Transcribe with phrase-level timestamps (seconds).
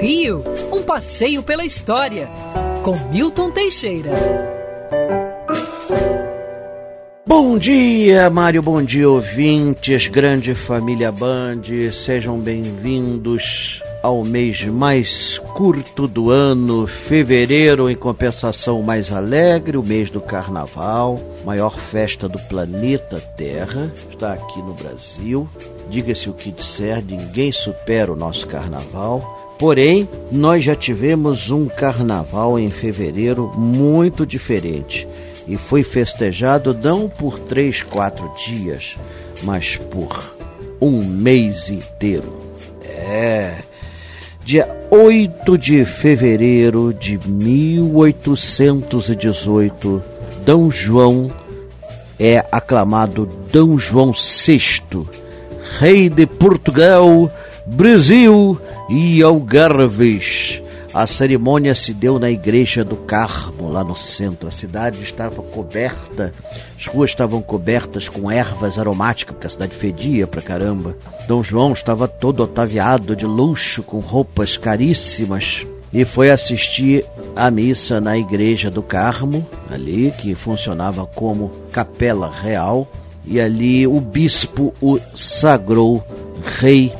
[0.00, 0.42] Rio,
[0.72, 2.28] um passeio pela história,
[2.82, 4.10] com Milton Teixeira.
[7.24, 11.62] Bom dia, Mário, bom dia, ouvintes, grande família Band,
[11.92, 20.10] sejam bem-vindos ao mês mais curto do ano, fevereiro, em compensação mais alegre, o mês
[20.10, 25.48] do carnaval, maior festa do planeta Terra, está aqui no Brasil.
[25.88, 29.54] Diga-se o que disser, ninguém supera o nosso carnaval.
[29.58, 35.06] Porém, nós já tivemos um carnaval em fevereiro muito diferente
[35.46, 38.96] e foi festejado não por três, quatro dias,
[39.44, 40.34] mas por
[40.80, 42.36] um mês inteiro.
[42.84, 43.58] É,
[44.44, 50.02] dia 8 de fevereiro de 1818,
[50.44, 50.52] D.
[50.70, 51.30] João
[52.18, 53.60] é aclamado D.
[53.78, 54.82] João VI,
[55.78, 57.30] rei de Portugal,
[57.66, 58.58] Brasil
[58.90, 60.61] e Algarves.
[60.94, 64.46] A cerimônia se deu na igreja do Carmo, lá no centro.
[64.46, 66.34] A cidade estava coberta,
[66.76, 70.94] as ruas estavam cobertas com ervas aromáticas, porque a cidade fedia pra caramba.
[71.26, 77.98] Dom João estava todo ataviado de luxo, com roupas caríssimas, e foi assistir a missa
[77.98, 82.86] na igreja do Carmo, ali, que funcionava como capela real,
[83.24, 86.04] e ali o bispo o sagrou
[86.60, 86.92] rei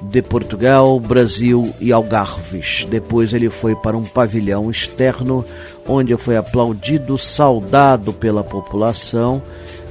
[0.00, 2.86] de Portugal, Brasil e Algarves.
[2.88, 5.44] Depois ele foi para um pavilhão externo,
[5.86, 9.42] onde foi aplaudido, saudado pela população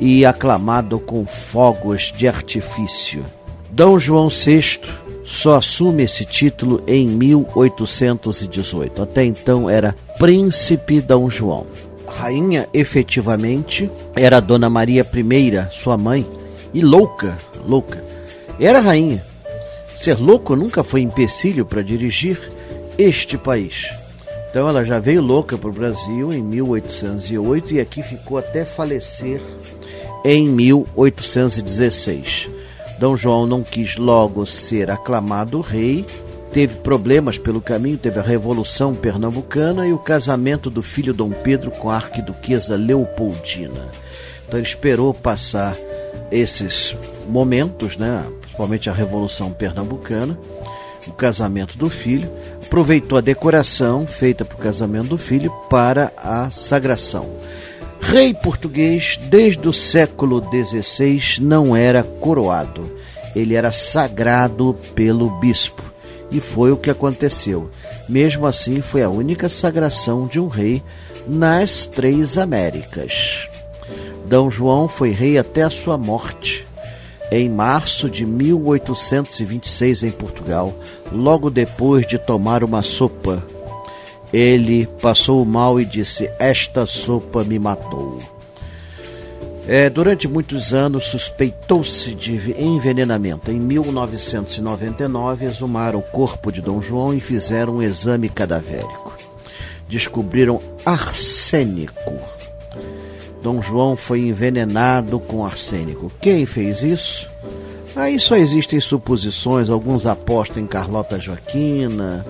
[0.00, 3.24] e aclamado com fogos de artifício.
[3.70, 3.84] D.
[3.98, 4.80] João VI
[5.24, 9.02] só assume esse título em 1818.
[9.02, 11.14] Até então era Príncipe D.
[11.28, 11.66] João.
[12.06, 16.26] Rainha, efetivamente, era Dona Maria I, sua mãe,
[16.74, 18.02] e louca, louca.
[18.58, 19.29] Era rainha
[20.00, 22.50] Ser louco nunca foi empecilho para dirigir
[22.96, 23.90] este país.
[24.48, 29.42] Então ela já veio louca para o Brasil em 1808 e aqui ficou até falecer
[30.24, 32.48] em 1816.
[32.98, 33.14] D.
[33.14, 36.06] João não quis logo ser aclamado rei,
[36.50, 41.70] teve problemas pelo caminho, teve a Revolução Pernambucana e o casamento do filho Dom Pedro
[41.70, 43.86] com a arquiduquesa Leopoldina.
[44.48, 45.76] Então ele esperou passar
[46.32, 46.96] esses
[47.28, 48.24] momentos, né?
[48.60, 50.38] Principalmente a Revolução Pernambucana,
[51.06, 52.30] o casamento do filho,
[52.62, 57.26] aproveitou a decoração feita para o casamento do filho para a sagração.
[57.98, 62.90] Rei português, desde o século XVI, não era coroado,
[63.34, 65.82] ele era sagrado pelo bispo.
[66.30, 67.70] E foi o que aconteceu.
[68.08, 70.82] Mesmo assim, foi a única sagração de um rei
[71.26, 73.48] nas três Américas.
[74.26, 74.36] D.
[74.50, 76.68] João foi rei até a sua morte
[77.30, 80.74] em março de 1826 em Portugal,
[81.12, 83.42] logo depois de tomar uma sopa.
[84.32, 88.18] Ele passou mal e disse: Esta sopa me matou.
[89.66, 93.52] É, durante muitos anos suspeitou-se de envenenamento.
[93.52, 99.16] Em 1999, exumaram o corpo de Dom João e fizeram um exame cadavérico.
[99.88, 102.39] Descobriram arsênico
[103.42, 106.12] Dom João foi envenenado com arsênico.
[106.20, 107.28] Quem fez isso?
[107.96, 112.24] Aí só existem suposições, alguns apostam em Carlota Joaquina,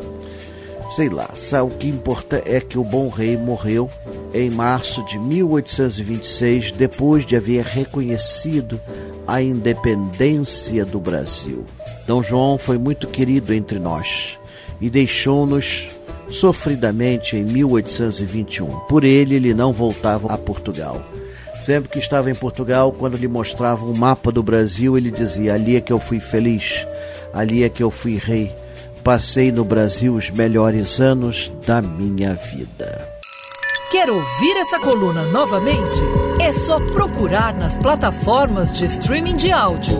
[0.94, 1.28] sei lá.
[1.62, 3.91] O que importa é que o bom rei morreu
[4.32, 8.81] em março de 1826, depois de haver reconhecido
[9.26, 11.65] a independência do Brasil.
[12.06, 14.38] Dom João foi muito querido entre nós
[14.81, 15.88] e deixou-nos
[16.30, 18.66] sofridamente em 1821.
[18.88, 21.02] Por ele, ele não voltava a Portugal.
[21.60, 25.76] Sempre que estava em Portugal, quando lhe mostravam um mapa do Brasil, ele dizia: Ali
[25.76, 26.86] é que eu fui feliz,
[27.34, 28.50] ali é que eu fui rei.
[29.04, 33.08] Passei no Brasil os melhores anos da minha vida.
[33.90, 35.98] Quer ouvir essa coluna novamente?
[36.40, 39.98] É só procurar nas plataformas de streaming de áudio.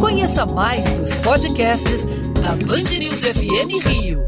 [0.00, 2.04] Conheça mais dos podcasts
[2.40, 4.26] da Band News FM Rio.